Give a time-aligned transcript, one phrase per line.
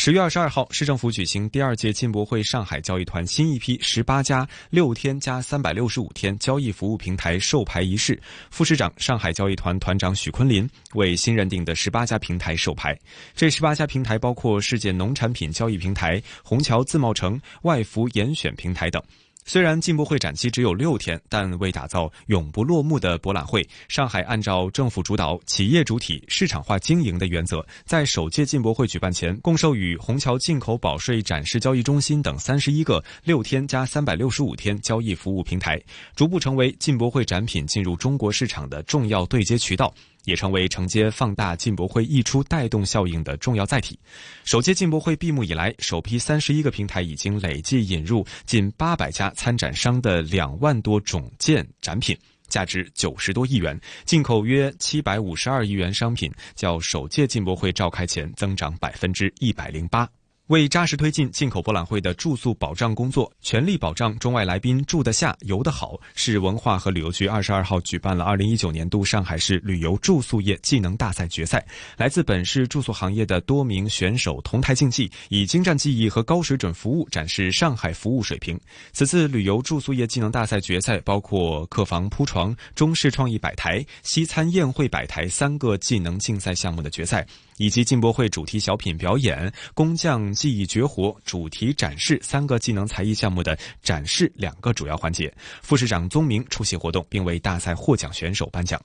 [0.00, 8.16] 十月二十二号，市政府举行第二届进博会上海交易团新一批十八家六天加三百六十五天交易服务平台授牌仪式。
[8.48, 12.96] 副市长、上海交易团团长许昆林为新认定的十八家平台授牌。
[13.34, 19.02] 这十八家平台包括世界农产品交易平台、虹桥自贸城、外服严选平台等。
[19.48, 35.80] 虽然进博会展期只有六天，但为打造永不落幕的博览会，上海按照政府主导、企业主体、市场化经营的原则，在首届进博会举办前，共授予虹桥进口保税展示交易中心等三十一个六天加三百六十五天交易服务平台，
[36.14, 39.94] 逐步成为进博会展品进入中国市场的重要对接渠道。
[40.24, 43.98] 也成为承接放大进博会溢出带动效应的重要载体。
[44.44, 52.16] 首届进博会闭幕以来，首批三十一个平台已经累计引入近八百家参展商的两万多种件展品，
[52.48, 60.08] 价值九十多亿元，进口约七百五十二亿元商品，较首届进博会召开前增长百分之一百零八。
[60.48, 71.62] 为扎实推进进口博览会的住宿保障工作，全力保障中外来宾住得下、游得好，市文化和旅游局二十二号举办了二零一九年度上海市旅游住宿业技能大赛决赛。
[71.98, 78.58] 来自本市住宿行业的多名选手同台竞技，以精湛技艺和高水准服务展示上海服务水平。
[78.92, 87.26] 此次旅游住宿业技能大赛决赛包括客房铺床、中式创意摆台、西餐宴会摆台三个技能竞赛项目的决赛。
[87.58, 95.32] 以及进博会主题小品表演、工匠技艺绝活、主题展示三个技能才艺项目的展示两个主要环节。
[95.60, 98.80] 副市长宗明出席活动，并为大赛获奖选手颁奖。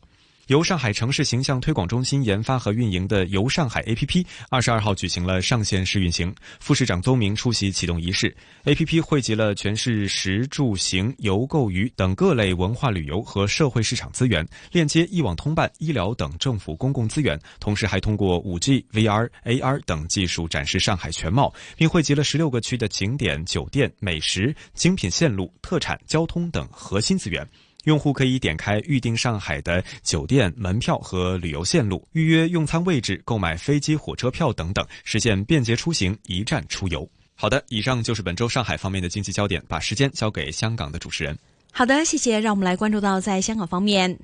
[0.48, 6.36] 由上海城市形象推广中心研发和运营的“游上海 ”APP，二十二号举行了上线试运行。
[6.60, 8.36] 副市长邹明出席启动仪式。
[8.66, 27.48] APP 汇集了全市食住行游购娱等各类文化旅游和社会市场资源，链接一网通办、医疗等政府公共资源，同时还通过 5G、VR、AR 等技术展示上海全貌，并汇集了十六个区的景点、酒店、美食、精品线路、特产、交通等核心资源。
[27.84, 37.10] 用户可以点开预订上海的酒店门票和旅游线路，预约用餐位置，购买飞机、火车票等等，实现便捷出行、一站出游。
[37.36, 41.38] 好的，以上就是本周上海方面的经济焦点，把时间交给香港的主持人。
[41.72, 42.40] 好的，谢谢。
[42.40, 44.18] 让我们来关注到在香港方面。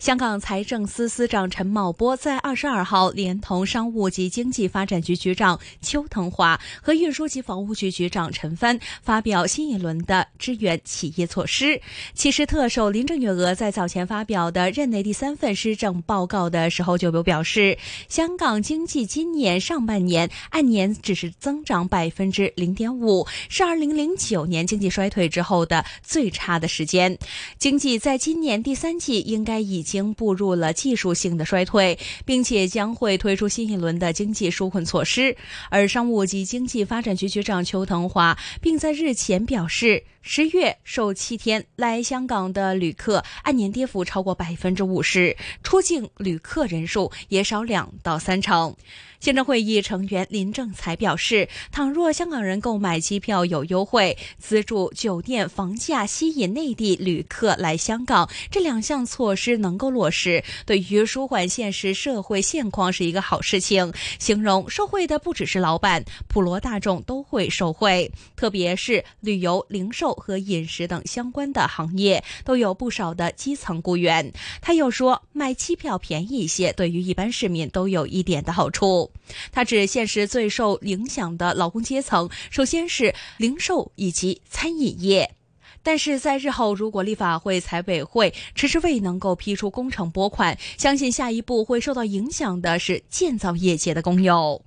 [0.00, 11.82] 香港财政司司长陈茂波在二十二号连同商务及经济发展局局长邱腾华和运输及房屋局局长陈帆发表新一轮的支援企业措施。
[12.14, 17.76] 其实，特首林郑月娥在早前发表的任内第三份施政报告的时候就有表示，
[18.08, 27.18] 香港经济今年上半年按年只是增长百分之零点五，是二零零九年经济衰退之后的最差的时间。
[27.58, 29.84] 经济在今年第三季应该已。
[29.90, 35.36] 已经步入了技术性的衰退，并且将会推出新一轮的经济纾困措施。
[35.68, 48.76] 而商务及经济发展局局长邱腾华并在日前表示，十月受七天来香港的旅客按年跌幅超过百分之五十，出境旅客人数也少两到三成。
[49.18, 63.90] 行政会议成员林正才表示，倘若香港人购买机票有优惠，资助酒店房价，吸引内地旅客来香港，这两项措施能够落实，对于舒缓现实社会现况是一个好事情。
[64.18, 74.30] 形容受惠的不只是老板，普罗大众都会受惠，特别是旅游、零售和饮食等相关的行业，都有不少的基层雇员。
[74.60, 79.10] 他又说，买机票便宜一些，对于一般市民都有一点的好处。
[79.50, 85.39] 他指，现实最受影响的劳工阶层，首先是零售以及餐饮业。
[85.82, 94.62] 但是在日后，如果立法会财委会迟迟未能够批出工程拨款，相信下一步会受到影响的是建造业界的工友。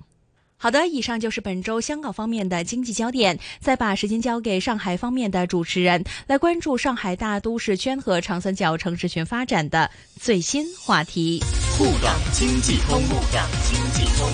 [0.58, 3.38] 好的，以上就是本周香港方面的经济焦点。
[3.60, 11.44] 再把时间交给上海方面的主持人，来关注上海大都市圈和长三角城市群发展的最新话题。
[11.78, 14.30] 沪港经济通，沪港经济通。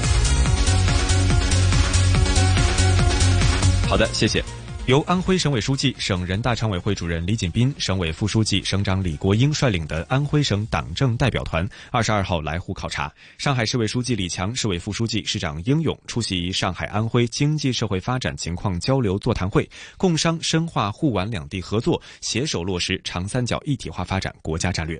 [3.89, 4.43] 好的，谢谢。
[4.89, 13.13] 由安徽省委书记、省人大常委会主任李锦斌、省委副书记、省长李国英率领的安徽省党政代表团，二十二号来沪考察。
[13.37, 24.99] 上海市委书记李强、市委副书记、市长应勇出席上海安徽经济社会发展情况交流座谈会，共商深化沪皖两地合作，携手落实长三角一体化发展国家战略。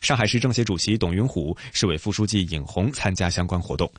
[0.00, 3.90] 上海市政协主席董云虎、市委副书记尹红参加相关活动。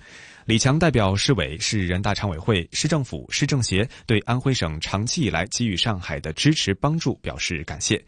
[0.47, 8.01] 李强代表市委、市人大常委会、市政府、市政协对安徽省长期以来给予上海的支持帮助表示感谢。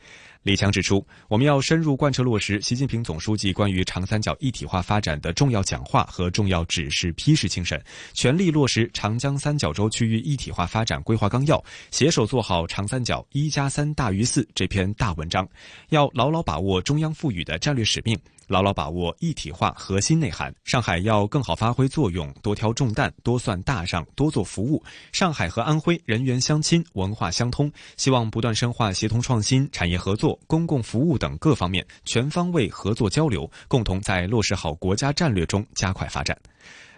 [0.44, 7.77] 李强指出，我们要深入贯彻落实习近平总书记关于长三角一体化发展的重要讲话和重要指示批示精神，
[8.13, 15.45] 全力落实长江三角洲区域一体化发展规划纲要，携手做好长三角一加三大于四这篇大文章。
[15.89, 18.18] 要牢牢把握中央赋予的战略使命。
[18.50, 24.84] 牢牢把握一体化核心内涵，上海要更好发挥作用，多挑重担，多算大账，多做服务。
[25.12, 36.36] 上海和安徽人员相亲，文化相通，希望不断深化协同创新、产业合作、公共服务等各方面全方位合作交流，共同在落实好国家战略中加快发展。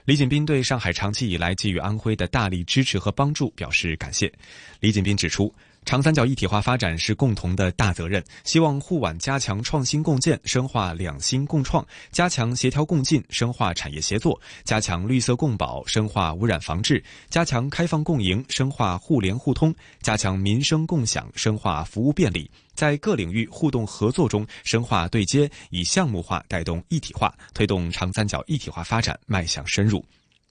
[0.05, 4.31] 李锦斌对上海长期以来给予安徽的大力支持和帮助表示感谢。
[4.79, 5.53] 李锦斌指出。
[5.83, 30.05] 长三角一体化发展是共同的大责任，希望沪皖加强创新共建，深化两新共创，加强协调共进，深化产业协作，加强绿色共保，深化污染防治，加强开放共赢，深化互联互通，加强民生共享，深化服务便利，在各领域互动合作中深化对接，以项目化带动一体化，推动长三角一体化发展迈向深入。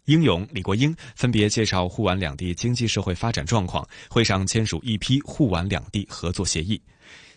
[0.07, 6.81] 英勇、李国英分别介绍沪皖两地经济社会发展状况，会上签署一批沪皖两地合作协议。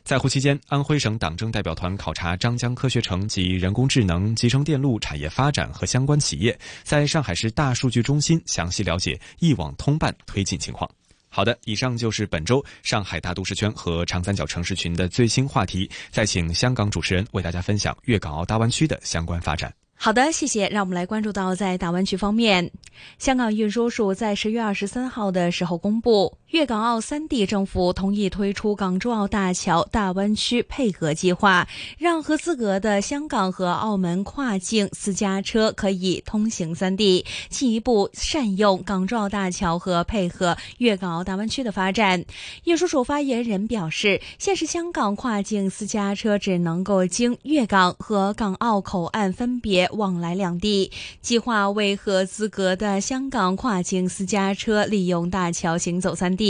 [0.03, 10.89] 在沪期间，安徽省党政代表团考察张江科学城及人工智能、集成电路产业发展和相关企业，在上海市大数据中心详细了解一网通办推进情况。
[11.29, 15.89] 好的，以上就是本周上海大都市圈和长三角城市群的最新话题。
[16.11, 19.73] 再请香港主持人为大家分享粤港澳大湾区的相关发展。
[19.95, 20.67] 好的，谢谢。
[20.67, 22.69] 让我们来关注到在大湾区方面，
[23.17, 31.67] 香港运输署在十月二十三号的时候公布，粤港澳三地政府同意推出港珠澳大桥大湾区配合计划，
[31.97, 42.23] 让合资格的香港和澳门跨境私家车可以通行三地，进一步善用港珠澳大桥和配合粤港澳大湾区的发展。
[42.65, 49.89] 运输署发言人表示，现时香港跨境私家车只能够经粤港和港澳口岸分别。
[49.93, 56.42] 往来两地，计划为合资格的香港跨境私家车利用大桥行走三地。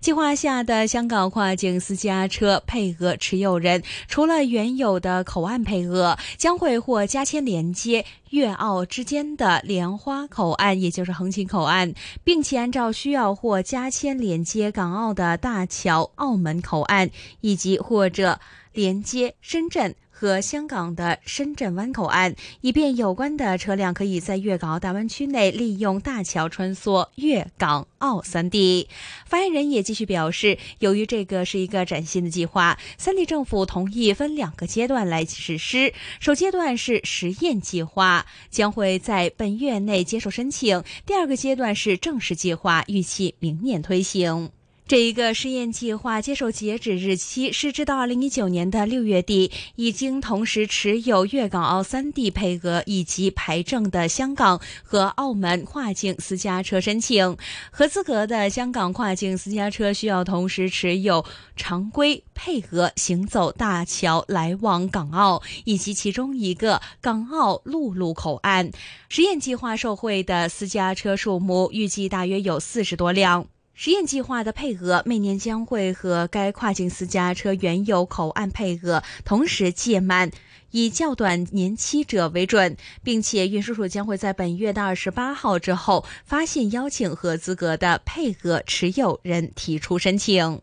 [0.00, 11.94] 计划下的香港跨境私家车配额持有人，除了原有的口岸配额，将会或加签连接粤澳之间的莲花口岸，也就是横琴口岸，
[12.24, 17.10] 并且按照需要或加签连接港澳的大桥澳门口岸，
[17.40, 18.40] 以及或者
[18.72, 19.94] 连接深圳。
[20.18, 28.88] 和香港的深圳湾口岸，以便有关的车辆可以在粤港澳大湾区内利用大桥穿梭粤港澳三地。
[29.26, 35.92] 发言人也继续表示，由于这个是一个崭新的计划，三地政府同意分两个阶段来实施。
[36.18, 44.50] 首阶段是实验计划，将会在本月内接受申请；第二个阶段是正式计划，预期明年推行。
[44.88, 57.36] 这一个试验计划接受截止日期是至到二零一九年的六月底，已经同时持有粤港澳三地配额以及牌证的香港和澳门跨境私家车申请。
[57.72, 61.24] 合资格的香港跨境私家车需要同时持有
[61.56, 68.70] 常规配额行走大桥来往港澳以及其中一个港澳陆路口岸。
[69.08, 73.48] 实验计划受惠的私家车数目预计大约有四十多辆。
[73.78, 80.30] 实验计划的配额每年将会和该跨境私家车原有口岸配额同时届满，
[80.70, 90.62] 以较短年期者为准，并且运输署将会在本月的二十八号之后发现邀请和资格的配额持有人提出申请。